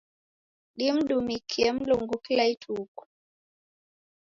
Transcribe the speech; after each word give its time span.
Dimdumikie 0.77 1.67
mlungu 1.75 2.15
kila 2.25 2.43
ituku. 2.53 3.03